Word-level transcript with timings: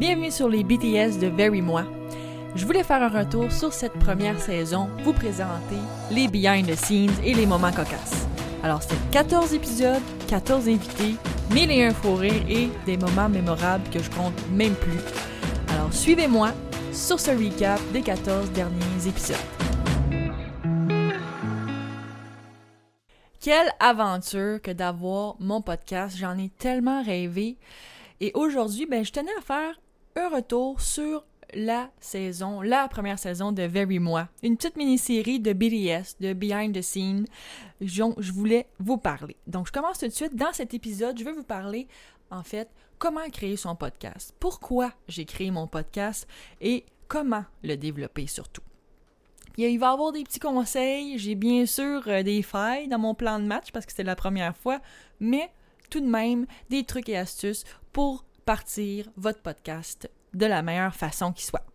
Bienvenue 0.00 0.30
sur 0.30 0.48
les 0.48 0.64
BTS 0.64 1.18
de 1.20 1.26
Very 1.26 1.60
Moi. 1.60 1.84
Je 2.54 2.64
voulais 2.64 2.84
faire 2.84 3.02
un 3.02 3.10
retour 3.10 3.52
sur 3.52 3.74
cette 3.74 3.92
première 3.92 4.40
saison, 4.40 4.88
vous 5.04 5.12
présenter 5.12 5.76
les 6.10 6.26
behind 6.26 6.66
the 6.66 6.74
scenes 6.74 7.12
et 7.22 7.34
les 7.34 7.44
moments 7.44 7.70
cocasses. 7.70 8.26
Alors, 8.62 8.82
c'est 8.82 8.96
14 9.10 9.52
épisodes, 9.52 10.00
14 10.26 10.68
invités, 10.68 11.16
mille 11.50 11.70
et 11.70 11.84
un 11.84 11.92
faux 11.92 12.14
rires 12.14 12.46
et 12.48 12.70
des 12.86 12.96
moments 12.96 13.28
mémorables 13.28 13.90
que 13.90 14.02
je 14.02 14.08
compte 14.12 14.32
même 14.50 14.74
plus. 14.74 15.00
Alors, 15.68 15.92
suivez-moi 15.92 16.52
sur 16.94 17.20
ce 17.20 17.32
recap 17.32 17.78
des 17.92 18.00
14 18.00 18.52
derniers 18.52 19.06
épisodes. 19.06 19.36
Quelle 23.38 23.70
aventure 23.78 24.62
que 24.62 24.70
d'avoir 24.70 25.36
mon 25.40 25.60
podcast, 25.60 26.16
j'en 26.16 26.38
ai 26.38 26.48
tellement 26.48 27.02
rêvé. 27.02 27.58
Et 28.22 28.30
aujourd'hui, 28.32 28.86
ben, 28.86 29.04
je 29.04 29.12
tenais 29.12 29.36
à 29.38 29.42
faire 29.42 29.74
un 30.16 30.28
retour 30.28 30.80
sur 30.80 31.24
la 31.54 31.90
saison, 32.00 32.62
la 32.62 32.88
première 32.88 33.18
saison 33.18 33.52
de 33.52 33.62
Very 33.62 33.98
Moi. 33.98 34.28
Une 34.42 34.56
petite 34.56 34.76
mini-série 34.76 35.40
de 35.40 35.52
BDS, 35.52 36.16
de 36.20 36.32
Behind 36.32 36.74
the 36.74 36.82
Scene, 36.82 37.26
dont 37.80 38.14
je 38.18 38.32
voulais 38.32 38.68
vous 38.78 38.98
parler. 38.98 39.36
Donc, 39.46 39.66
je 39.66 39.72
commence 39.72 39.98
tout 39.98 40.06
de 40.06 40.12
suite. 40.12 40.36
Dans 40.36 40.52
cet 40.52 40.74
épisode, 40.74 41.18
je 41.18 41.24
vais 41.24 41.32
vous 41.32 41.44
parler, 41.44 41.88
en 42.30 42.42
fait, 42.42 42.68
comment 42.98 43.28
créer 43.30 43.56
son 43.56 43.74
podcast, 43.74 44.34
pourquoi 44.38 44.92
j'ai 45.08 45.24
créé 45.24 45.50
mon 45.50 45.66
podcast 45.66 46.28
et 46.60 46.84
comment 47.08 47.44
le 47.62 47.76
développer 47.76 48.26
surtout. 48.26 48.62
Il 49.56 49.78
va 49.78 49.88
y 49.88 49.92
avoir 49.92 50.12
des 50.12 50.22
petits 50.22 50.38
conseils. 50.38 51.18
J'ai 51.18 51.34
bien 51.34 51.66
sûr 51.66 52.02
euh, 52.06 52.22
des 52.22 52.40
failles 52.40 52.88
dans 52.88 52.98
mon 52.98 53.14
plan 53.14 53.38
de 53.38 53.44
match 53.44 53.72
parce 53.72 53.84
que 53.84 53.92
c'est 53.92 54.04
la 54.04 54.16
première 54.16 54.56
fois, 54.56 54.80
mais 55.18 55.50
tout 55.90 56.00
de 56.00 56.06
même 56.06 56.46
des 56.70 56.84
trucs 56.84 57.08
et 57.08 57.16
astuces 57.16 57.64
pour 57.92 58.24
partir 58.44 59.08
votre 59.16 59.40
podcast 59.40 60.10
de 60.34 60.46
la 60.46 60.62
meilleure 60.62 60.94
façon 60.94 61.32
qui 61.32 61.44
soit. 61.44 61.66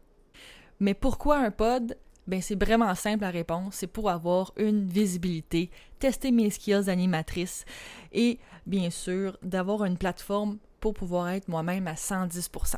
Mais 0.80 0.94
pourquoi 0.94 1.38
un 1.38 1.52
pod? 1.52 1.98
Ben 2.28 2.42
c'est 2.42 2.62
vraiment 2.62 2.94
simple 2.96 3.22
la 3.22 3.30
réponse, 3.30 3.76
c'est 3.76 3.88
pour 3.88 4.10
avoir 4.10 4.52
une 4.58 4.88
visibilité, 4.88 5.70
tester 6.00 6.32
mes 6.32 6.50
skills 6.50 6.86
d'animatrice 6.86 7.66
et 8.12 8.40
bien 8.66 8.90
sûr 8.90 9.38
d'avoir 9.44 9.86
une 9.86 9.98
plateforme 9.98 10.58
pour 10.80 10.96
pouvoir 10.96 11.30
être 11.30 11.48
moi-même 11.48 11.88
à 11.88 11.94
110%. 11.94 12.76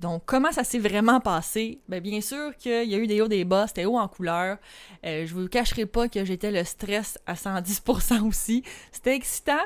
Donc, 0.00 0.22
comment 0.24 0.50
ça 0.50 0.64
s'est 0.64 0.78
vraiment 0.78 1.20
passé? 1.20 1.82
Bien, 1.86 2.00
bien 2.00 2.20
sûr 2.22 2.56
qu'il 2.56 2.88
y 2.88 2.94
a 2.94 2.98
eu 2.98 3.06
des 3.06 3.20
hauts, 3.20 3.28
des 3.28 3.44
bas, 3.44 3.66
c'était 3.66 3.84
haut 3.84 3.98
en 3.98 4.08
couleur. 4.08 4.56
Euh, 5.04 5.26
je 5.26 5.34
vous 5.34 5.46
cacherai 5.46 5.84
pas 5.84 6.08
que 6.08 6.24
j'étais 6.24 6.50
le 6.50 6.64
stress 6.64 7.18
à 7.26 7.34
110% 7.34 8.26
aussi. 8.26 8.62
C'était 8.92 9.14
excitant. 9.14 9.60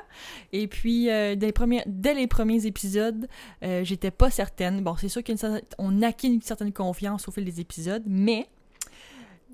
Et 0.53 0.67
puis, 0.67 1.09
euh, 1.09 1.37
dès, 1.37 2.15
les 2.15 2.27
premiers, 2.27 2.67
épisodes, 2.67 3.29
euh, 3.63 3.85
j'étais 3.85 4.11
pas 4.11 4.29
certaine. 4.29 4.83
Bon, 4.83 4.97
c'est 4.97 5.09
sûr 5.09 5.23
qu'on 5.23 6.03
acquis 6.03 6.27
une 6.27 6.43
certaine 6.43 6.73
confiance 6.73 7.29
au 7.29 7.31
fil 7.31 7.45
des 7.45 7.61
épisodes, 7.61 8.03
mais 8.05 8.49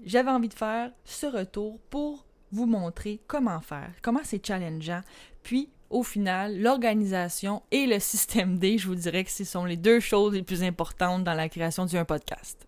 j'avais 0.06 0.30
envie 0.30 0.48
de 0.48 0.54
faire 0.54 0.92
ce 1.04 1.26
retour 1.26 1.78
pour 1.90 2.24
vous 2.52 2.66
montrer 2.66 3.20
comment 3.26 3.60
faire, 3.60 3.92
comment 4.02 4.20
c'est 4.24 4.44
challengeant, 4.44 5.02
puis 5.42 5.68
au 5.90 6.04
final, 6.04 6.58
l'organisation 6.58 7.62
et 7.70 7.86
le 7.86 7.98
système 7.98 8.58
D, 8.58 8.78
je 8.78 8.86
vous 8.86 8.94
dirais 8.94 9.24
que 9.24 9.30
ce 9.30 9.44
sont 9.44 9.64
les 9.64 9.76
deux 9.76 10.00
choses 10.00 10.34
les 10.34 10.42
plus 10.42 10.62
importantes 10.62 11.24
dans 11.24 11.34
la 11.34 11.48
création 11.48 11.84
d'un 11.84 12.04
podcast. 12.04 12.66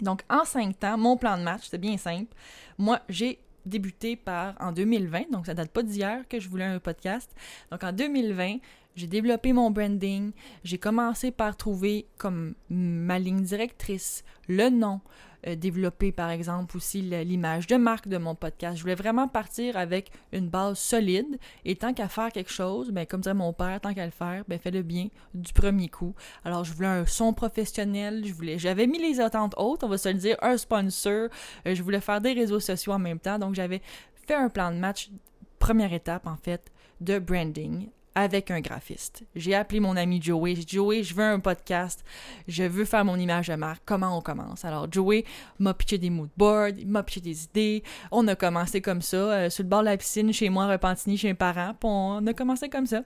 Donc, 0.00 0.22
en 0.30 0.44
cinq 0.44 0.78
temps, 0.78 0.96
mon 0.96 1.18
plan 1.18 1.36
de 1.36 1.42
match, 1.42 1.64
c'est 1.70 1.78
bien 1.78 1.98
simple. 1.98 2.34
Moi, 2.78 3.00
j'ai 3.10 3.38
débuté 3.66 4.16
par 4.16 4.54
en 4.58 4.72
2020, 4.72 5.30
donc 5.30 5.44
ça 5.44 5.52
date 5.52 5.70
pas 5.70 5.82
d'hier 5.82 6.26
que 6.26 6.40
je 6.40 6.48
voulais 6.48 6.64
un 6.64 6.78
podcast. 6.78 7.30
Donc, 7.70 7.84
en 7.84 7.92
2020, 7.92 8.56
j'ai 8.96 9.06
développé 9.06 9.52
mon 9.52 9.70
branding. 9.70 10.32
J'ai 10.64 10.78
commencé 10.78 11.30
par 11.30 11.56
trouver 11.56 12.06
comme 12.18 12.54
ma 12.68 13.18
ligne 13.18 13.42
directrice 13.42 14.24
le 14.48 14.68
nom, 14.68 15.00
euh, 15.46 15.54
développer 15.54 16.12
par 16.12 16.30
exemple 16.30 16.76
aussi 16.76 17.00
l'image 17.00 17.66
de 17.66 17.76
marque 17.76 18.08
de 18.08 18.18
mon 18.18 18.34
podcast. 18.34 18.76
Je 18.76 18.82
voulais 18.82 18.94
vraiment 18.94 19.28
partir 19.28 19.76
avec 19.76 20.10
une 20.32 20.48
base 20.48 20.78
solide 20.78 21.38
et 21.64 21.76
tant 21.76 21.94
qu'à 21.94 22.08
faire 22.08 22.32
quelque 22.32 22.50
chose, 22.50 22.90
ben, 22.90 23.06
comme 23.06 23.20
dirait 23.20 23.34
mon 23.34 23.52
père, 23.52 23.80
tant 23.80 23.94
qu'à 23.94 24.04
le 24.04 24.10
faire, 24.10 24.44
ben, 24.48 24.58
fais-le 24.58 24.82
bien 24.82 25.08
du 25.34 25.52
premier 25.52 25.88
coup. 25.88 26.14
Alors 26.44 26.64
je 26.64 26.72
voulais 26.72 26.88
un 26.88 27.06
son 27.06 27.32
professionnel, 27.32 28.24
je 28.26 28.34
voulais, 28.34 28.58
j'avais 28.58 28.86
mis 28.86 28.98
les 28.98 29.20
attentes 29.20 29.54
hautes, 29.56 29.84
on 29.84 29.88
va 29.88 29.98
se 29.98 30.08
le 30.08 30.16
dire, 30.16 30.36
un 30.42 30.56
sponsor, 30.56 31.28
euh, 31.66 31.74
je 31.74 31.82
voulais 31.82 32.00
faire 32.00 32.20
des 32.20 32.32
réseaux 32.32 32.60
sociaux 32.60 32.92
en 32.92 32.98
même 32.98 33.20
temps, 33.20 33.38
donc 33.38 33.54
j'avais 33.54 33.80
fait 34.26 34.34
un 34.34 34.48
plan 34.48 34.72
de 34.72 34.76
match, 34.76 35.10
première 35.58 35.92
étape 35.92 36.26
en 36.26 36.36
fait, 36.36 36.70
de 37.00 37.18
branding 37.18 37.88
avec 38.20 38.50
un 38.50 38.60
graphiste. 38.60 39.24
J'ai 39.34 39.54
appelé 39.54 39.80
mon 39.80 39.96
ami 39.96 40.20
Joey. 40.20 40.54
J'ai 40.54 40.64
dit 40.64 40.76
Joey, 40.76 41.02
je 41.02 41.14
veux 41.14 41.24
un 41.24 41.40
podcast. 41.40 42.04
Je 42.46 42.64
veux 42.64 42.84
faire 42.84 43.04
mon 43.04 43.16
image 43.16 43.48
de 43.48 43.54
marque. 43.54 43.82
Comment 43.84 44.16
on 44.16 44.20
commence? 44.20 44.64
Alors, 44.64 44.86
Joey 44.90 45.24
m'a 45.58 45.74
pitché 45.74 45.98
des 45.98 46.10
mood 46.10 46.28
boards, 46.36 46.78
il 46.78 46.86
m'a 46.86 47.02
pitché 47.02 47.20
des 47.20 47.44
idées. 47.44 47.82
On 48.10 48.28
a 48.28 48.34
commencé 48.34 48.80
comme 48.80 49.02
ça, 49.02 49.16
euh, 49.16 49.50
sur 49.50 49.64
le 49.64 49.68
bord 49.68 49.80
de 49.80 49.86
la 49.86 49.96
piscine, 49.96 50.32
chez 50.32 50.50
moi, 50.50 50.64
à 50.64 50.72
Repentigny, 50.72 51.16
chez 51.16 51.28
mes 51.28 51.34
parents. 51.34 51.72
Puis 51.72 51.88
on 51.90 52.26
a 52.26 52.32
commencé 52.34 52.68
comme 52.68 52.86
ça. 52.86 53.02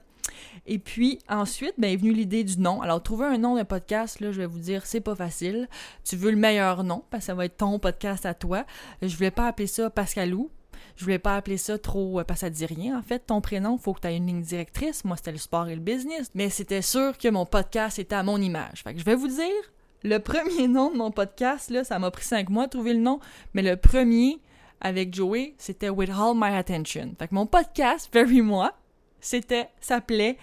Et 0.65 0.79
puis 0.79 1.19
ensuite, 1.29 1.75
ben, 1.77 1.91
est 1.91 1.97
venue 1.97 2.13
l'idée 2.13 2.43
du 2.43 2.59
nom. 2.59 2.81
Alors, 2.81 3.01
trouver 3.01 3.25
un 3.25 3.37
nom 3.37 3.55
de 3.55 3.63
podcast, 3.63 4.19
là, 4.19 4.31
je 4.31 4.39
vais 4.39 4.45
vous 4.45 4.59
dire, 4.59 4.85
c'est 4.85 5.01
pas 5.01 5.15
facile. 5.15 5.69
Tu 6.03 6.15
veux 6.15 6.31
le 6.31 6.37
meilleur 6.37 6.83
nom, 6.83 7.03
parce 7.09 7.23
que 7.23 7.27
ça 7.27 7.35
va 7.35 7.45
être 7.45 7.57
ton 7.57 7.79
podcast 7.79 8.25
à 8.25 8.33
toi. 8.33 8.65
Je 9.01 9.15
voulais 9.15 9.31
pas 9.31 9.47
appeler 9.47 9.67
ça 9.67 9.89
Pascalou, 9.89 10.49
je 10.95 11.03
voulais 11.03 11.19
pas 11.19 11.35
appeler 11.35 11.57
ça 11.57 11.77
trop 11.77 12.19
euh, 12.19 12.23
parce 12.23 12.41
que 12.41 12.45
ça 12.45 12.49
dit 12.49 12.65
rien. 12.65 12.97
En 12.97 13.01
fait, 13.01 13.19
ton 13.19 13.41
prénom, 13.41 13.77
faut 13.77 13.93
que 13.93 14.01
tu 14.01 14.07
aies 14.07 14.17
une 14.17 14.27
ligne 14.27 14.41
directrice. 14.41 15.03
Moi, 15.03 15.17
c'était 15.17 15.31
le 15.31 15.37
sport 15.37 15.67
et 15.67 15.75
le 15.75 15.81
business. 15.81 16.29
Mais 16.33 16.49
c'était 16.49 16.81
sûr 16.81 17.17
que 17.17 17.27
mon 17.29 17.45
podcast 17.45 17.99
était 17.99 18.15
à 18.15 18.23
mon 18.23 18.41
image. 18.41 18.83
Fait 18.83 18.93
que 18.93 18.99
je 18.99 19.05
vais 19.05 19.15
vous 19.15 19.27
dire, 19.27 19.71
le 20.03 20.19
premier 20.19 20.67
nom 20.67 20.91
de 20.91 20.97
mon 20.97 21.11
podcast, 21.11 21.69
là, 21.69 21.83
ça 21.83 21.99
m'a 21.99 22.11
pris 22.11 22.25
cinq 22.25 22.49
mois 22.49 22.65
de 22.65 22.71
trouver 22.71 22.93
le 22.93 22.99
nom. 22.99 23.19
Mais 23.53 23.61
le 23.61 23.75
premier, 23.75 24.39
avec 24.81 25.13
Joey, 25.13 25.55
c'était 25.57 25.89
With 25.89 26.09
All 26.09 26.33
My 26.35 26.55
Attention. 26.55 27.15
Fait 27.17 27.27
que 27.27 27.35
mon 27.35 27.45
podcast, 27.45 28.09
Very 28.13 28.41
Moi, 28.41 28.71
c'était, 29.19 29.69
s'appelait 29.79 30.37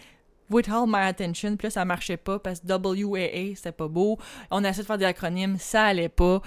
With 0.50 0.68
All 0.68 0.86
My 0.86 1.00
Attention. 1.00 1.56
Puis 1.56 1.66
là, 1.66 1.70
ça 1.70 1.84
marchait 1.84 2.16
pas 2.16 2.38
parce 2.38 2.60
que 2.60 2.66
WAA, 2.66 3.54
c'était 3.54 3.72
pas 3.72 3.88
beau. 3.88 4.18
On 4.50 4.64
a 4.64 4.68
essayé 4.68 4.82
de 4.82 4.86
faire 4.86 4.98
des 4.98 5.04
acronymes, 5.04 5.56
ça 5.58 5.84
allait 5.84 6.08
pas. 6.08 6.42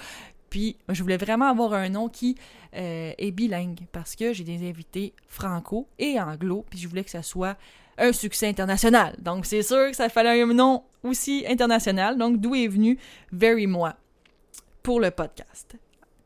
Puis 0.50 0.78
je 0.90 1.02
voulais 1.02 1.18
vraiment 1.18 1.50
avoir 1.50 1.74
un 1.74 1.90
nom 1.90 2.10
qui 2.10 2.36
euh, 2.76 3.12
est 3.18 3.32
bilingue 3.32 3.82
parce 3.92 4.16
que 4.16 4.34
j'ai 4.34 4.44
des 4.44 4.68
invités 4.68 5.14
franco 5.28 5.88
et 6.00 6.20
anglo, 6.20 6.66
puis 6.70 6.80
je 6.80 6.88
voulais 6.88 7.04
que 7.04 7.10
ça 7.10 7.24
soit 7.24 7.58
un 7.98 8.12
succès 8.12 8.48
international. 8.48 9.16
Donc 9.20 9.46
c'est 9.46 9.64
sûr 9.64 9.90
que 9.90 9.96
ça 9.96 10.10
fallait 10.10 10.42
un 10.42 10.54
nom 10.54 10.84
aussi 11.04 11.46
international. 11.48 12.18
Donc 12.18 12.40
d'où 12.40 12.56
est 12.56 12.68
venu 12.68 12.98
Very 13.32 13.68
Moi 13.68 13.96
pour 14.84 15.00
le 15.00 15.12
podcast. 15.12 15.76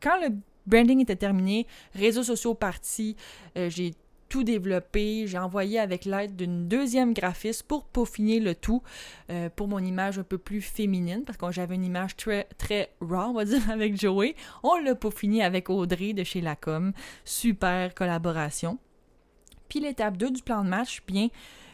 Quand 0.00 0.20
le 0.20 0.34
branding 0.66 1.00
était 1.00 1.16
terminé, 1.16 1.66
réseaux 1.94 2.22
sociaux 2.22 2.54
partis, 2.54 3.16
euh, 3.56 3.70
j'ai 3.70 3.94
tout 4.30 4.44
développé. 4.44 5.26
J'ai 5.26 5.36
envoyé 5.36 5.78
avec 5.78 6.06
l'aide 6.06 6.36
d'une 6.36 6.68
deuxième 6.68 7.12
graphiste 7.12 7.64
pour 7.64 7.84
peaufiner 7.84 8.40
le 8.40 8.54
tout 8.54 8.82
euh, 9.28 9.50
pour 9.54 9.68
mon 9.68 9.80
image 9.80 10.18
un 10.18 10.22
peu 10.22 10.38
plus 10.38 10.62
féminine 10.62 11.24
parce 11.26 11.36
que 11.36 11.50
j'avais 11.52 11.74
une 11.74 11.84
image 11.84 12.16
très, 12.16 12.44
très 12.56 12.94
raw, 13.02 13.30
on 13.30 13.32
va 13.34 13.44
dire, 13.44 13.60
avec 13.70 14.00
Joey. 14.00 14.34
On 14.62 14.76
l'a 14.76 14.94
peaufiné 14.94 15.42
avec 15.42 15.68
Audrey 15.68 16.14
de 16.14 16.24
chez 16.24 16.40
Lacom. 16.40 16.92
Super 17.24 17.94
collaboration. 17.94 18.78
Puis 19.68 19.80
l'étape 19.80 20.16
2 20.16 20.30
du 20.30 20.42
plan 20.42 20.64
de 20.64 20.68
match, 20.68 21.02
bien, 21.06 21.28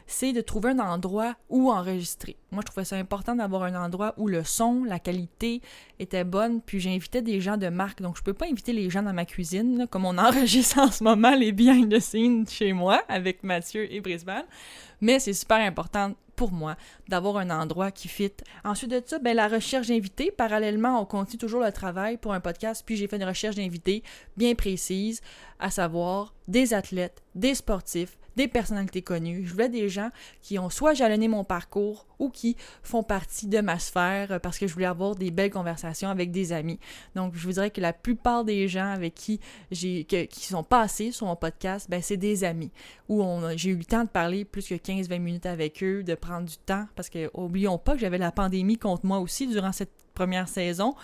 c'est 0.06 0.33
de 0.33 0.41
trouver 0.41 0.71
un 0.71 0.78
endroit 0.78 1.34
où 1.49 1.71
enregistrer. 1.71 2.37
Moi, 2.53 2.62
je 2.65 2.71
trouvais 2.71 2.84
ça 2.84 2.97
important 2.97 3.34
d'avoir 3.34 3.65
un 3.65 3.75
endroit 3.75 4.15
où 4.17 4.28
le 4.28 4.44
son, 4.44 4.84
la 4.84 4.99
qualité 4.99 5.61
était 5.99 6.25
bonne, 6.25 6.61
puis 6.61 6.81
j'invitais 6.81 7.22
des 7.22 7.41
gens 7.41 7.56
de 7.56 7.69
marque. 7.69 8.03
Donc, 8.03 8.16
je 8.16 8.22
peux 8.22 8.33
pas 8.33 8.47
inviter 8.47 8.72
les 8.72 8.89
gens 8.89 9.03
dans 9.03 9.12
ma 9.12 9.25
cuisine, 9.25 9.87
comme 9.91 10.05
on 10.05 10.19
enregistre 10.19 10.78
en 10.78 10.91
ce 10.91 11.03
moment 11.03 11.34
les 11.34 11.53
behind 11.53 11.93
the 11.93 12.00
scenes 12.00 12.47
chez 12.49 12.72
moi 12.72 13.03
avec 13.09 13.43
Mathieu 13.43 13.93
et 13.93 14.00
Brisbane. 14.00 14.47
Mais 15.00 15.19
c'est 15.19 15.33
super 15.33 15.59
important 15.59 16.15
pour 16.36 16.52
moi 16.52 16.76
d'avoir 17.08 17.38
un 17.38 17.50
endroit 17.50 17.91
qui 17.91 18.08
fit. 18.08 18.32
Ensuite 18.64 18.91
de 18.91 19.03
ça, 19.04 19.18
ben, 19.18 19.34
la 19.34 19.48
recherche 19.48 19.88
d'invités. 19.88 20.30
Parallèlement, 20.30 21.00
on 21.00 21.04
continue 21.04 21.38
toujours 21.38 21.62
le 21.62 21.72
travail 21.72 22.18
pour 22.18 22.33
un 22.33 22.41
podcast, 22.41 22.83
puis 22.84 22.97
j'ai 22.97 23.09
fait 23.09 23.16
une 23.16 23.24
recherche 23.24 23.56
d'invités 23.56 24.03
bien 24.36 24.54
précise, 24.54 25.21
à 25.59 25.71
savoir 25.71 26.34
des 26.48 26.74
athlètes, 26.74 27.22
des 27.34 27.54
sportifs, 27.54 28.18
des 28.36 28.48
personnalités 28.48 29.03
connues. 29.03 29.44
Je 29.47 29.53
voulais 29.53 29.68
des 29.68 29.88
gens 29.88 30.10
qui 30.42 30.59
ont 30.59 30.71
soit 30.71 30.94
jalonné 30.94 31.27
mon 31.27 31.42
parcours 31.42 32.06
ou 32.18 32.28
qui 32.28 32.56
font 32.82 33.03
partie 33.03 33.47
de 33.47 33.60
ma 33.60 33.78
sphère 33.78 34.32
euh, 34.32 34.39
parce 34.39 34.59
que 34.59 34.66
je 34.66 34.72
voulais 34.72 34.86
avoir 34.86 35.16
des 35.16 35.30
belles 35.30 35.50
conversations 35.50 36.09
avec 36.09 36.30
des 36.30 36.53
amis. 36.53 36.78
Donc, 37.15 37.34
je 37.34 37.47
vous 37.47 37.54
dirais 37.54 37.71
que 37.71 37.80
la 37.80 37.92
plupart 37.92 38.44
des 38.44 38.68
gens 38.68 38.91
avec 38.91 39.15
qui 39.15 39.41
j'ai 39.71 40.04
qui 40.04 40.47
sont 40.47 40.62
passés 40.62 41.12
sur 41.12 41.27
mon 41.27 41.36
podcast, 41.36 41.89
ben 41.91 42.00
c'est 42.03 42.16
des 42.16 42.44
amis 42.44 42.71
où 43.09 43.22
j'ai 43.56 43.71
eu 43.71 43.77
le 43.77 43.84
temps 43.84 44.04
de 44.04 44.09
parler 44.09 44.44
plus 44.44 44.66
que 44.66 44.74
15-20 44.74 45.18
minutes 45.18 45.47
avec 45.47 45.82
eux, 45.82 46.03
de 46.03 46.15
du 46.43 46.57
temps 46.59 46.87
parce 46.95 47.09
que 47.09 47.31
oublions 47.34 47.78
pas 47.78 47.95
que 47.95 48.01
j'avais 48.01 48.19
la 48.19 48.33
pandémie 48.33 48.77
contre 48.77 49.07
moi 49.07 49.19
aussi 49.19 49.47
durant 49.47 49.73
cette 49.73 49.93
première 50.15 50.49
saison. 50.49 50.95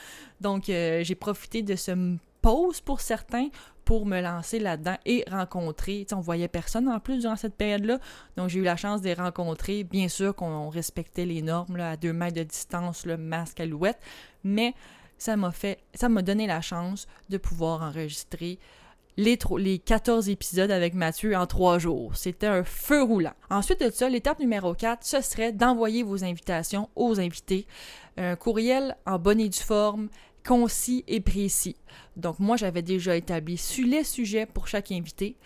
Donc, 0.40 0.68
euh, 0.68 1.04
j'ai 1.04 1.14
profité 1.14 1.62
de 1.62 1.76
ce 1.76 2.16
pause 2.40 2.80
pour 2.80 3.00
certains 3.00 3.48
pour 3.84 4.06
me 4.06 4.20
lancer 4.20 4.58
là-dedans 4.58 4.96
et 5.06 5.24
rencontrer. 5.30 6.04
T'sais, 6.04 6.14
on 6.14 6.20
voyait 6.20 6.48
personne 6.48 6.88
en 6.88 7.00
plus 7.00 7.20
durant 7.20 7.36
cette 7.36 7.56
période-là, 7.56 7.98
donc 8.36 8.48
j'ai 8.48 8.60
eu 8.60 8.64
la 8.64 8.76
chance 8.76 9.00
de 9.00 9.06
les 9.06 9.14
rencontrer. 9.14 9.84
Bien 9.84 10.08
sûr 10.08 10.34
qu'on 10.34 10.68
respectait 10.68 11.26
les 11.26 11.42
normes 11.42 11.80
à 11.80 11.96
deux 11.96 12.12
mètres 12.12 12.36
de 12.36 12.42
distance, 12.42 13.06
le 13.06 13.16
masque, 13.16 13.60
alouette, 13.60 13.98
mais 14.44 14.74
ça 15.18 15.36
m'a 15.36 15.52
fait, 15.52 15.78
ça 15.94 16.08
m'a 16.08 16.22
donné 16.22 16.46
la 16.46 16.60
chance 16.60 17.06
de 17.28 17.38
pouvoir 17.38 17.82
enregistrer 17.82 18.58
les, 19.16 19.38
les 19.58 19.78
14 19.78 20.28
épisodes 20.28 20.70
avec 20.70 20.94
Mathieu 20.94 21.36
en 21.36 21.46
trois 21.46 21.78
jours. 21.78 22.16
C'était 22.16 22.46
un 22.46 22.64
feu 22.64 23.02
roulant. 23.02 23.34
Ensuite 23.50 23.80
de 23.80 23.90
ça, 23.90 24.08
l'étape 24.08 24.38
numéro 24.38 24.74
4, 24.74 25.04
ce 25.04 25.20
serait 25.20 25.52
d'envoyer 25.52 26.02
vos 26.02 26.24
invitations 26.24 26.88
aux 26.96 27.20
invités. 27.20 27.66
Un 28.16 28.36
courriel 28.36 28.96
en 29.06 29.18
bonne 29.18 29.40
et 29.40 29.48
due 29.48 29.58
forme, 29.58 30.08
concis 30.46 31.04
et 31.06 31.20
précis. 31.20 31.76
Donc 32.16 32.38
moi, 32.38 32.56
j'avais 32.56 32.82
déjà 32.82 33.16
établi 33.16 33.56
sur 33.56 33.86
les 33.86 34.04
sujets 34.04 34.46
pour 34.46 34.66
chaque 34.66 34.92
invité. 34.92 35.36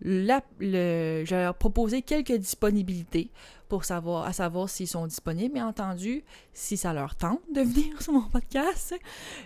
La, 0.00 0.42
le, 0.60 1.24
je 1.26 1.34
leur 1.34 1.56
proposé 1.56 2.02
quelques 2.02 2.32
disponibilités 2.32 3.30
pour 3.68 3.84
savoir, 3.84 4.24
à 4.24 4.32
savoir 4.32 4.68
s'ils 4.68 4.86
sont 4.86 5.06
disponibles, 5.06 5.54
bien 5.54 5.66
entendu, 5.66 6.22
si 6.52 6.76
ça 6.76 6.92
leur 6.92 7.16
tente 7.16 7.40
de 7.52 7.62
venir 7.62 8.00
sur 8.00 8.12
mon 8.12 8.28
podcast, 8.28 8.94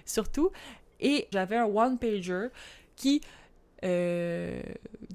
surtout. 0.04 0.50
Et 1.00 1.26
j'avais 1.32 1.56
un 1.56 1.64
one-pager 1.64 2.48
qui 2.96 3.22
euh, 3.84 4.62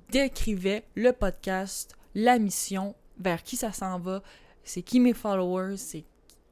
décrivait 0.10 0.84
le 0.96 1.12
podcast, 1.12 1.96
la 2.16 2.40
mission, 2.40 2.96
vers 3.20 3.44
qui 3.44 3.56
ça 3.56 3.72
s'en 3.72 4.00
va, 4.00 4.22
c'est 4.64 4.82
qui 4.82 5.00
mes 5.00 5.14
followers, 5.14 5.78
c'est 5.78 6.04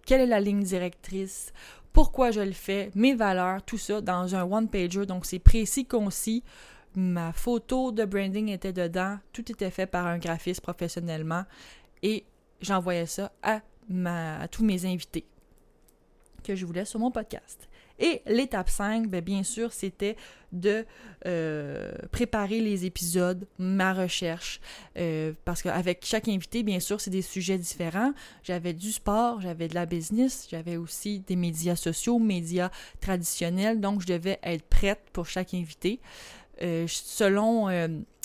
quelle 0.05 0.21
est 0.21 0.27
la 0.27 0.39
ligne 0.39 0.63
directrice, 0.63 1.51
pourquoi 1.95 2.31
je 2.31 2.41
le 2.41 2.51
fais, 2.51 2.91
mes 2.93 3.15
valeurs, 3.15 3.63
tout 3.63 3.77
ça 3.77 4.01
dans 4.01 4.35
un 4.35 4.43
one-pager. 4.43 5.05
Donc 5.05 5.25
c'est 5.25 5.39
précis, 5.39 5.85
concis. 5.85 6.43
Ma 6.93 7.31
photo 7.31 7.93
de 7.93 8.03
branding 8.03 8.49
était 8.49 8.73
dedans. 8.73 9.17
Tout 9.31 9.49
était 9.49 9.71
fait 9.71 9.85
par 9.85 10.05
un 10.05 10.17
graphiste 10.17 10.59
professionnellement. 10.59 11.45
Et 12.03 12.25
j'envoyais 12.59 13.05
ça 13.05 13.31
à, 13.41 13.61
tous 14.51 14.65
mes 14.65 14.85
invités 14.85 15.25
que 16.43 16.53
je 16.53 16.65
voulais 16.65 16.83
sur 16.83 16.99
mon 16.99 17.11
podcast. 17.11 17.69
Et 17.99 18.21
l'étape 18.25 18.69
5, 18.69 19.07
bien, 19.07 19.21
bien 19.21 19.43
sûr, 19.43 19.71
c'était 19.71 20.17
de 20.51 20.85
euh, 21.25 21.91
préparer 22.11 22.59
les 22.59 22.85
épisodes, 22.85 23.47
ma 23.57 23.93
recherche, 23.93 24.59
euh, 24.97 25.33
parce 25.45 25.61
qu'avec 25.61 26.05
chaque 26.05 26.27
invité, 26.27 26.63
bien 26.63 26.79
sûr, 26.79 26.99
c'est 26.99 27.11
des 27.11 27.21
sujets 27.21 27.57
différents. 27.57 28.13
J'avais 28.43 28.73
du 28.73 28.91
sport, 28.91 29.41
j'avais 29.41 29.67
de 29.67 29.75
la 29.75 29.85
business, 29.85 30.47
j'avais 30.49 30.77
aussi 30.77 31.19
des 31.21 31.35
médias 31.35 31.75
sociaux, 31.75 32.19
médias 32.19 32.69
traditionnels, 33.01 33.79
donc 33.79 34.01
je 34.01 34.07
devais 34.07 34.39
être 34.43 34.65
prête 34.65 35.01
pour 35.13 35.25
chaque 35.25 35.53
invité. 35.53 35.99
Euh, 36.61 36.85
selon 36.87 37.67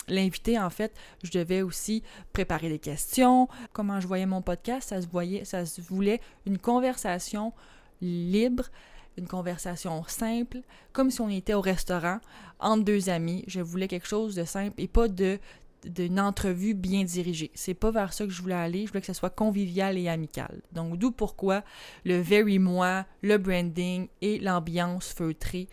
l'invité, 0.09 0.59
en 0.59 0.71
fait, 0.71 0.93
je 1.23 1.31
devais 1.31 1.63
aussi 1.63 2.03
préparer 2.33 2.69
des 2.69 2.79
questions. 2.79 3.49
Comment 3.73 4.01
je 4.01 4.07
voyais 4.07 4.27
mon 4.27 4.43
podcast, 4.43 4.89
ça 4.91 5.01
se 5.01 5.07
voyait, 5.07 5.45
ça 5.45 5.65
se 5.67 5.81
voulait 5.81 6.21
une 6.47 6.59
conversation 6.59 7.53
libre, 8.01 8.65
une 9.21 9.29
conversation 9.29 10.03
simple, 10.07 10.59
comme 10.93 11.11
si 11.11 11.21
on 11.21 11.29
était 11.29 11.55
au 11.55 11.61
restaurant 11.61 12.19
entre 12.59 12.85
deux 12.85 13.09
amis. 13.09 13.45
Je 13.47 13.61
voulais 13.61 13.89
quelque 13.89 14.07
chose 14.07 14.35
de 14.35 14.45
simple 14.45 14.75
et 14.81 14.89
pas 14.89 15.09
de 15.09 15.39
d'une 15.85 16.21
entrevue 16.21 16.75
bien 16.75 17.05
dirigée. 17.05 17.51
C'est 17.55 17.73
pas 17.73 17.91
vers 17.91 18.13
ça 18.13 18.27
que 18.27 18.31
je 18.31 18.43
voulais 18.43 18.55
aller, 18.55 18.85
je 18.85 18.89
voulais 18.89 19.01
que 19.01 19.07
ce 19.07 19.15
soit 19.15 19.31
convivial 19.31 19.97
et 19.97 20.09
amical. 20.09 20.61
Donc 20.73 20.99
d'où 20.99 21.11
pourquoi 21.11 21.65
le 22.05 22.21
very 22.21 22.59
moi, 22.59 23.07
le 23.23 23.39
branding 23.39 24.09
et 24.21 24.39
l'ambiance 24.41 25.15
feutrée 25.15 25.69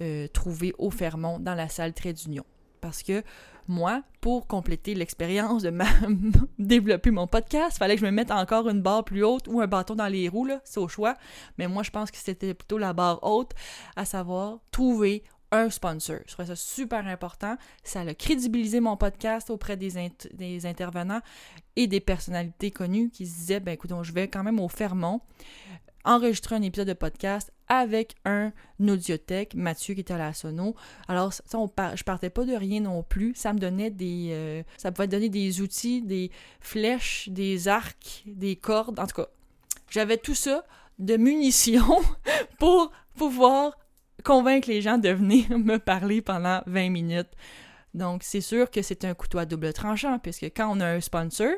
euh, 0.00 0.28
trouvée 0.28 0.74
au 0.78 0.90
Fermont 0.90 1.40
dans 1.40 1.54
la 1.54 1.68
salle 1.68 1.92
Trait 1.92 2.12
d'Union. 2.12 2.44
Parce 2.80 3.02
que 3.02 3.22
moi, 3.66 4.02
pour 4.20 4.46
compléter 4.46 4.94
l'expérience 4.94 5.62
de 5.62 5.72
développer 6.58 7.10
mon 7.10 7.26
podcast, 7.26 7.76
il 7.76 7.78
fallait 7.78 7.94
que 7.94 8.00
je 8.00 8.06
me 8.06 8.10
mette 8.10 8.30
encore 8.30 8.68
une 8.68 8.80
barre 8.80 9.04
plus 9.04 9.22
haute 9.22 9.46
ou 9.48 9.60
un 9.60 9.66
bâton 9.66 9.94
dans 9.94 10.06
les 10.06 10.28
roues, 10.28 10.48
c'est 10.64 10.80
au 10.80 10.88
choix. 10.88 11.16
Mais 11.58 11.68
moi, 11.68 11.82
je 11.82 11.90
pense 11.90 12.10
que 12.10 12.16
c'était 12.16 12.54
plutôt 12.54 12.78
la 12.78 12.92
barre 12.92 13.22
haute, 13.22 13.52
à 13.96 14.04
savoir 14.04 14.60
trouver 14.70 15.22
un 15.50 15.70
sponsor. 15.70 16.18
Je 16.26 16.32
trouvais 16.32 16.48
ça 16.48 16.56
super 16.56 17.06
important. 17.06 17.56
Ça 17.82 18.00
a 18.00 18.14
crédibilisé 18.14 18.80
mon 18.80 18.96
podcast 18.96 19.50
auprès 19.50 19.76
des, 19.76 20.10
des 20.32 20.66
intervenants 20.66 21.20
et 21.76 21.86
des 21.86 22.00
personnalités 22.00 22.70
connues 22.70 23.10
qui 23.10 23.26
se 23.26 23.34
disaient, 23.34 23.60
ben 23.60 23.72
écoute, 23.72 23.90
je 24.02 24.12
vais 24.12 24.28
quand 24.28 24.42
même 24.42 24.60
au 24.60 24.68
Fermont 24.68 25.20
enregistrer 26.04 26.56
un 26.56 26.62
épisode 26.62 26.88
de 26.88 26.94
podcast 26.94 27.52
avec 27.68 28.14
un 28.24 28.52
audiothèque, 28.80 29.54
Mathieu 29.54 29.94
qui 29.94 30.00
était 30.00 30.14
à 30.14 30.18
la 30.18 30.32
sono. 30.32 30.74
Alors, 31.06 31.32
ça, 31.32 31.42
on 31.58 31.70
je 31.94 32.02
partais 32.04 32.30
pas 32.30 32.44
de 32.44 32.54
rien 32.54 32.80
non 32.80 33.02
plus. 33.02 33.34
Ça 33.34 33.52
me 33.52 33.58
donnait 33.58 33.90
des... 33.90 34.28
Euh, 34.30 34.62
ça 34.76 34.92
pouvait 34.92 35.08
donner 35.08 35.28
des 35.28 35.60
outils, 35.60 36.02
des 36.02 36.30
flèches, 36.60 37.28
des 37.30 37.68
arcs, 37.68 38.24
des 38.26 38.56
cordes. 38.56 38.98
En 38.98 39.06
tout 39.06 39.22
cas, 39.22 39.28
j'avais 39.90 40.16
tout 40.16 40.34
ça 40.34 40.64
de 40.98 41.16
munitions 41.16 42.00
pour 42.58 42.90
pouvoir 43.14 43.76
convaincre 44.24 44.68
les 44.68 44.82
gens 44.82 44.98
de 44.98 45.10
venir 45.10 45.46
me 45.58 45.78
parler 45.78 46.22
pendant 46.22 46.62
20 46.66 46.90
minutes. 46.90 47.30
Donc, 47.94 48.22
c'est 48.22 48.40
sûr 48.40 48.70
que 48.70 48.82
c'est 48.82 49.04
un 49.04 49.14
couteau 49.14 49.38
à 49.38 49.46
double 49.46 49.72
tranchant, 49.72 50.18
puisque 50.18 50.44
quand 50.44 50.70
on 50.70 50.80
a 50.80 50.86
un 50.86 51.00
sponsor, 51.00 51.52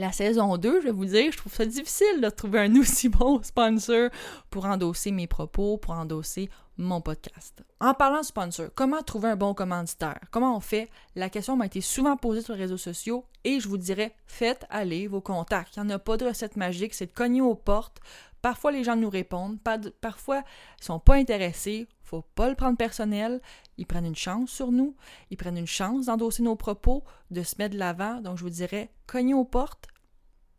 la 0.00 0.12
saison 0.12 0.56
2, 0.56 0.80
je 0.80 0.86
vais 0.86 0.92
vous 0.92 1.04
dire, 1.04 1.30
je 1.30 1.36
trouve 1.36 1.52
ça 1.52 1.66
difficile 1.66 2.20
de 2.22 2.30
trouver 2.30 2.60
un 2.60 2.76
aussi 2.80 3.08
bon 3.08 3.42
sponsor 3.42 4.08
pour 4.48 4.64
endosser 4.64 5.12
mes 5.12 5.26
propos, 5.26 5.76
pour 5.76 5.92
endosser 5.92 6.48
mon 6.78 7.02
podcast. 7.02 7.62
En 7.80 7.92
parlant 7.92 8.22
de 8.22 8.24
sponsor, 8.24 8.70
comment 8.74 9.02
trouver 9.02 9.28
un 9.28 9.36
bon 9.36 9.52
commanditaire? 9.52 10.18
Comment 10.30 10.56
on 10.56 10.60
fait? 10.60 10.88
La 11.14 11.28
question 11.28 11.54
m'a 11.54 11.66
été 11.66 11.82
souvent 11.82 12.16
posée 12.16 12.40
sur 12.40 12.54
les 12.54 12.60
réseaux 12.60 12.78
sociaux 12.78 13.26
et 13.44 13.60
je 13.60 13.68
vous 13.68 13.76
dirais, 13.76 14.14
faites 14.26 14.64
aller 14.70 15.06
vos 15.06 15.20
contacts. 15.20 15.76
Il 15.76 15.82
n'y 15.82 15.92
en 15.92 15.96
a 15.96 15.98
pas 15.98 16.16
de 16.16 16.24
recette 16.24 16.56
magique, 16.56 16.94
c'est 16.94 17.06
de 17.06 17.12
cogner 17.12 17.42
aux 17.42 17.54
portes. 17.54 17.98
Parfois, 18.40 18.72
les 18.72 18.84
gens 18.84 18.96
nous 18.96 19.10
répondent, 19.10 19.58
parfois, 20.00 20.42
ils 20.80 20.84
sont 20.84 20.98
pas 20.98 21.16
intéressés, 21.16 21.88
faut 22.10 22.22
pas 22.34 22.48
le 22.48 22.56
prendre 22.56 22.76
personnel. 22.76 23.40
Ils 23.78 23.86
prennent 23.86 24.06
une 24.06 24.16
chance 24.16 24.50
sur 24.50 24.72
nous, 24.72 24.96
ils 25.30 25.36
prennent 25.36 25.56
une 25.56 25.66
chance 25.66 26.06
d'endosser 26.06 26.42
nos 26.42 26.56
propos, 26.56 27.04
de 27.30 27.42
se 27.42 27.54
mettre 27.58 27.74
de 27.74 27.78
l'avant. 27.78 28.20
Donc, 28.20 28.36
je 28.36 28.42
vous 28.42 28.50
dirais, 28.50 28.90
cognez 29.06 29.34
aux 29.34 29.44
portes. 29.44 29.86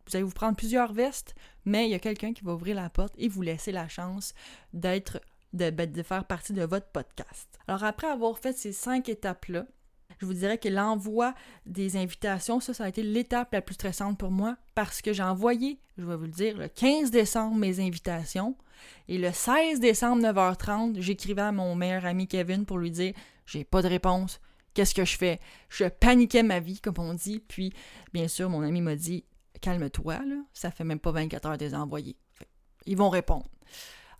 Vous 0.08 0.16
allez 0.16 0.24
vous 0.24 0.32
prendre 0.32 0.56
plusieurs 0.56 0.94
vestes, 0.94 1.36
mais 1.66 1.88
il 1.88 1.92
y 1.92 1.96
a 1.96 2.00
quelqu'un 2.00 2.34
qui 2.34 2.44
va 2.44 2.54
ouvrir 2.54 2.76
la 2.76 2.90
porte 2.90 3.14
et 3.18 3.28
vous 3.28 3.42
laisser 3.42 3.72
la 3.72 3.88
chance 3.88 4.34
d'être, 4.74 5.22
de, 5.54 5.70
ben, 5.70 5.92
de 5.92 6.04
faire 6.04 6.26
partie 6.26 6.54
de 6.54 6.64
votre 6.64 6.88
podcast. 6.88 7.60
Alors, 7.68 7.84
après 7.84 8.08
avoir 8.08 8.40
fait 8.40 8.54
ces 8.54 8.74
cinq 8.74 9.10
étapes-là, 9.10 9.66
je 10.20 10.26
vous 10.26 10.34
dirais 10.34 10.58
que 10.58 10.70
l'envoi 10.70 11.34
des 11.66 11.98
invitations, 11.98 12.60
ça, 12.60 12.74
ça 12.74 12.86
a 12.86 12.90
été 12.90 13.04
l'étape 13.04 13.54
la 13.54 13.62
plus 13.62 13.74
stressante 13.74 14.18
pour 14.18 14.32
moi 14.32 14.56
parce 14.76 15.02
que 15.02 15.14
j'ai 15.14 15.24
envoyé, 15.24 15.80
je 15.98 16.06
vais 16.06 16.16
vous 16.16 16.26
le 16.26 16.30
dire, 16.30 16.58
le 16.58 16.68
15 16.68 17.12
décembre 17.12 17.56
mes 17.56 17.80
invitations 17.80 18.56
et 19.08 19.18
le 19.18 19.32
16 19.32 19.80
décembre 19.80 20.24
9h30, 20.24 21.00
j'écrivais 21.00 21.42
à 21.42 21.52
mon 21.52 21.76
meilleur 21.76 22.06
ami 22.06 22.28
Kevin 22.28 22.66
pour 22.66 22.78
lui 22.78 22.92
dire 22.92 23.14
j'ai 23.46 23.64
pas 23.64 23.82
de 23.82 23.88
réponse, 23.88 24.40
qu'est-ce 24.74 24.96
que 24.96 25.06
je 25.06 25.18
fais? 25.18 25.40
Je 25.70 25.86
paniquais 25.86 26.44
ma 26.44 26.60
vie, 26.60 26.80
comme 26.80 26.96
on 27.00 27.14
dit. 27.14 27.40
Puis, 27.40 27.74
bien 28.14 28.28
sûr, 28.28 28.50
mon 28.50 28.62
ami 28.62 28.82
m'a 28.82 28.96
dit 28.96 29.26
calme-toi, 29.62 30.20
là, 30.26 30.36
ça 30.54 30.72
fait 30.72 30.84
même 30.84 31.00
pas 31.00 31.12
24 31.12 31.46
heures 31.46 31.58
des 31.58 31.76
envoyés. 31.76 32.16
Ils 32.86 32.98
vont 32.98 33.10
répondre. 33.10 33.46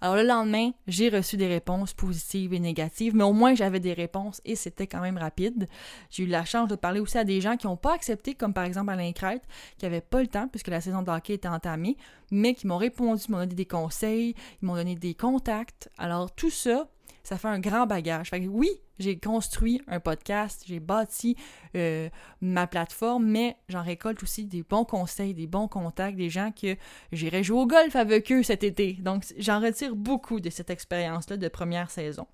Alors 0.04 0.16
le 0.16 0.24
lendemain, 0.24 0.72
j'ai 0.88 1.10
reçu 1.10 1.38
des 1.38 1.46
réponses 1.46 1.94
positives 1.94 2.54
et 2.54 2.60
négatives, 2.60 3.16
mais 3.16 3.24
au 3.24 3.34
moins 3.34 3.54
j'avais 3.54 3.80
des 3.80 3.94
réponses 3.94 4.42
et 4.46 4.56
c'était 4.56 4.88
quand 4.88 5.00
même 5.00 5.20
rapide. 5.20 5.68
J'ai 6.10 6.24
eu 6.24 6.28
la 6.28 6.44
chance 6.44 6.68
de 6.68 6.76
parler 6.76 7.00
aussi 7.00 7.20
à 7.20 7.24
des 7.24 7.40
gens 7.40 7.56
qui 7.56 7.68
n'ont 7.68 7.78
pas 7.78 7.94
accepté, 7.94 8.34
comme 8.34 8.52
par 8.52 8.64
exemple 8.64 8.90
Alain 8.90 9.12
Crête, 9.12 9.44
qui 9.78 9.86
n'avait 9.86 10.02
pas 10.02 10.22
le 10.22 10.28
temps 10.28 10.48
puisque 10.48 10.70
la 10.70 10.82
saison 10.82 11.04
de 11.04 11.12
hockey 11.12 11.36
était 11.36 11.48
entamée, 11.48 11.98
mais 12.32 12.56
qui 12.56 12.66
m'ont 12.66 12.78
répondu, 12.78 13.26
m'ont 13.30 13.38
donné 13.38 13.54
des 13.54 13.68
conseils, 13.68 14.34
ils 14.62 14.66
m'ont 14.66 14.76
donné 14.76 14.96
des 14.96 15.14
contacts. 15.14 15.90
Alors 16.00 16.34
tout 16.34 16.50
ça, 16.50 16.88
ça 17.24 17.38
fait 17.38 17.50
un 17.50 17.60
grand 17.60 17.86
bagage. 17.86 18.32
Fait 18.32 18.42
que 18.42 18.48
oui, 18.48 18.72
j'ai 19.02 19.20
construit 19.20 19.82
un 19.88 20.00
podcast, 20.00 20.64
j'ai 20.66 20.80
bâti 20.80 21.36
euh, 21.76 22.10
ma 22.40 22.68
plateforme, 22.68 23.26
mais 23.26 23.58
j'en 23.70 23.84
récolte 23.84 24.24
aussi 24.24 24.46
des 24.46 24.64
bons 24.64 24.86
conseils, 24.86 25.34
des 25.34 25.48
bons 25.48 25.68
contacts, 25.68 26.18
des 26.18 26.30
gens 26.30 26.52
que 26.52 26.76
j'irai 27.12 27.44
jouer 27.44 27.60
au 27.60 27.68
golf 27.68 27.96
avec 27.96 28.32
eux 28.32 28.44
cet 28.44 28.64
été. 28.64 28.94
Donc, 28.94 29.26
j'en 29.38 29.60
retire 29.60 29.96
beaucoup 29.96 30.40
de 30.40 30.50
cette 30.50 30.70
expérience-là 30.70 31.38
de 31.38 31.48
première 31.48 31.92
saison. 31.92 32.28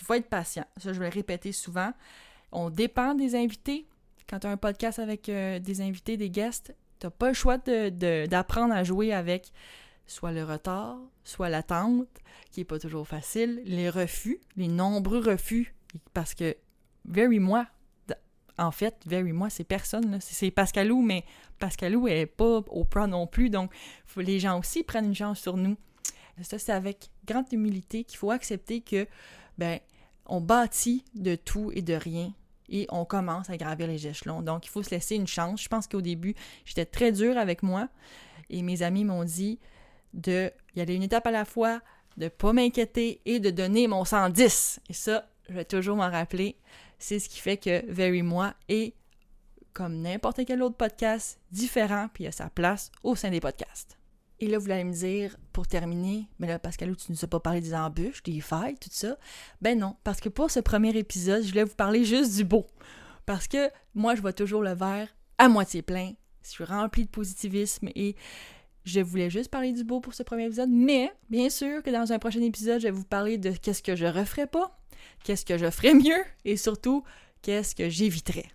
Il 0.00 0.04
faut 0.04 0.14
être 0.14 0.28
patient. 0.28 0.64
Ça, 0.76 0.92
je 0.92 1.00
vais 1.00 1.08
le 1.08 1.14
répéter 1.14 1.52
souvent. 1.52 1.92
On 2.52 2.70
dépend 2.70 3.14
des 3.14 3.34
invités. 3.34 3.86
Quand 4.28 4.40
tu 4.40 4.46
as 4.46 4.50
un 4.50 4.56
podcast 4.56 4.98
avec 4.98 5.28
euh, 5.28 5.58
des 5.58 5.80
invités, 5.80 6.16
des 6.16 6.30
guests, 6.30 6.74
tu 7.00 7.06
n'as 7.06 7.10
pas 7.10 7.28
le 7.28 7.34
choix 7.34 7.58
d'apprendre 7.58 8.74
à 8.74 8.84
jouer 8.84 9.12
avec 9.12 9.52
soit 10.06 10.32
le 10.32 10.44
retard, 10.44 10.98
soit 11.24 11.48
l'attente, 11.48 12.08
qui 12.50 12.60
n'est 12.60 12.64
pas 12.64 12.78
toujours 12.78 13.06
facile, 13.06 13.60
les 13.64 13.90
refus, 13.90 14.40
les 14.56 14.68
nombreux 14.68 15.20
refus, 15.20 15.74
parce 16.14 16.34
que 16.34 16.56
Very 17.04 17.38
Moi, 17.38 17.66
en 18.58 18.70
fait, 18.70 18.96
Very 19.06 19.32
Moi, 19.32 19.50
c'est 19.50 19.64
personne, 19.64 20.18
c'est 20.20 20.50
Pascalou, 20.50 21.00
mais 21.00 21.24
Pascalou 21.58 22.06
n'est 22.06 22.26
pas 22.26 22.58
au 22.68 22.84
pro 22.84 23.06
non 23.06 23.26
plus, 23.26 23.50
donc 23.50 23.72
les 24.16 24.40
gens 24.40 24.58
aussi 24.58 24.82
prennent 24.82 25.06
une 25.06 25.14
chance 25.14 25.40
sur 25.40 25.56
nous. 25.56 25.76
Ça, 26.42 26.58
c'est 26.58 26.72
avec 26.72 27.10
grande 27.24 27.46
humilité 27.52 28.04
qu'il 28.04 28.18
faut 28.18 28.30
accepter 28.30 28.80
que, 28.80 29.06
ben, 29.58 29.80
on 30.26 30.40
bâtit 30.40 31.04
de 31.14 31.34
tout 31.34 31.70
et 31.74 31.82
de 31.82 31.94
rien 31.94 32.32
et 32.68 32.86
on 32.90 33.04
commence 33.04 33.48
à 33.50 33.56
gravir 33.56 33.86
les 33.86 34.06
échelons. 34.06 34.42
Donc, 34.42 34.66
il 34.66 34.68
faut 34.68 34.82
se 34.82 34.90
laisser 34.90 35.16
une 35.16 35.26
chance. 35.26 35.62
Je 35.62 35.68
pense 35.68 35.86
qu'au 35.86 36.02
début, 36.02 36.34
j'étais 36.64 36.84
très 36.84 37.12
dure 37.12 37.38
avec 37.38 37.62
moi 37.62 37.88
et 38.50 38.62
mes 38.62 38.82
amis 38.82 39.04
m'ont 39.04 39.24
dit 39.24 39.58
de 40.14 40.52
y 40.76 40.80
aller 40.80 40.94
une 40.94 41.02
étape 41.02 41.26
à 41.26 41.30
la 41.30 41.44
fois, 41.44 41.80
de 42.16 42.28
pas 42.28 42.52
m'inquiéter 42.52 43.20
et 43.24 43.40
de 43.40 43.50
donner 43.50 43.86
mon 43.88 44.04
110. 44.04 44.80
Et 44.88 44.92
ça, 44.92 45.28
je 45.48 45.54
vais 45.54 45.64
toujours 45.64 45.96
m'en 45.96 46.10
rappeler. 46.10 46.56
C'est 46.98 47.18
ce 47.18 47.28
qui 47.28 47.38
fait 47.38 47.56
que 47.56 47.90
Very 47.90 48.22
Moi 48.22 48.54
est 48.68 48.94
comme 49.72 50.00
n'importe 50.00 50.40
quel 50.46 50.62
autre 50.62 50.76
podcast 50.76 51.38
différent, 51.52 52.08
puis 52.12 52.24
il 52.24 52.26
a 52.26 52.32
sa 52.32 52.50
place 52.50 52.90
au 53.02 53.14
sein 53.14 53.30
des 53.30 53.40
podcasts. 53.40 53.96
Et 54.40 54.46
là, 54.46 54.58
vous 54.58 54.70
allez 54.70 54.84
me 54.84 54.92
dire, 54.92 55.36
pour 55.52 55.66
terminer, 55.66 56.28
mais 56.38 56.46
là, 56.46 56.58
Pascal, 56.58 56.94
tu 56.96 57.10
ne 57.10 57.16
nous 57.16 57.24
as 57.24 57.28
pas 57.28 57.40
parlé 57.40 57.60
des 57.60 57.74
embûches, 57.74 58.22
des 58.22 58.40
failles, 58.40 58.76
tout 58.76 58.88
ça. 58.92 59.16
Ben 59.60 59.78
non, 59.78 59.96
parce 60.04 60.20
que 60.20 60.28
pour 60.28 60.50
ce 60.50 60.60
premier 60.60 60.96
épisode, 60.96 61.42
je 61.42 61.48
voulais 61.48 61.64
vous 61.64 61.74
parler 61.74 62.04
juste 62.04 62.36
du 62.36 62.44
beau. 62.44 62.66
Parce 63.26 63.48
que 63.48 63.70
moi, 63.94 64.14
je 64.14 64.20
vois 64.20 64.32
toujours 64.32 64.62
le 64.62 64.74
verre 64.74 65.08
à 65.38 65.48
moitié 65.48 65.82
plein. 65.82 66.12
Je 66.44 66.50
suis 66.50 66.64
remplie 66.64 67.04
de 67.04 67.10
positivisme 67.10 67.88
et 67.94 68.14
je 68.84 69.00
voulais 69.00 69.28
juste 69.28 69.50
parler 69.50 69.72
du 69.72 69.84
beau 69.84 70.00
pour 70.00 70.14
ce 70.14 70.22
premier 70.22 70.46
épisode. 70.46 70.70
Mais, 70.70 71.12
bien 71.30 71.50
sûr 71.50 71.82
que 71.82 71.90
dans 71.90 72.12
un 72.12 72.18
prochain 72.18 72.40
épisode, 72.40 72.80
je 72.80 72.86
vais 72.86 72.92
vous 72.92 73.04
parler 73.04 73.38
de 73.38 73.50
qu'est-ce 73.50 73.82
que 73.82 73.96
je 73.96 74.06
referais 74.06 74.46
pas, 74.46 74.77
qu'est-ce 75.24 75.44
que 75.44 75.58
je 75.58 75.70
ferais 75.70 75.94
mieux 75.94 76.22
et 76.44 76.56
surtout, 76.56 77.04
qu'est-ce 77.42 77.74
que 77.74 77.88
j'éviterais. 77.88 78.46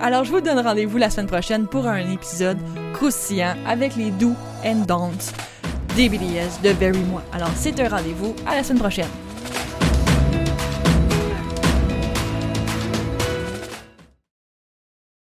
Alors, 0.00 0.24
je 0.24 0.30
vous 0.30 0.40
donne 0.40 0.58
rendez-vous 0.58 0.98
la 0.98 1.10
semaine 1.10 1.26
prochaine 1.26 1.66
pour 1.66 1.86
un 1.86 2.10
épisode 2.10 2.58
croustillant 2.92 3.56
avec 3.66 3.96
les 3.96 4.10
doux 4.10 4.36
and 4.64 4.84
don'ts 4.86 5.32
des 5.96 6.08
BDS 6.08 6.60
de 6.62 6.70
Very 6.70 6.98
Moi. 6.98 7.22
Alors, 7.32 7.50
c'est 7.56 7.80
un 7.80 7.88
rendez-vous. 7.88 8.36
À 8.46 8.54
la 8.54 8.62
semaine 8.62 8.80
prochaine. 8.80 9.25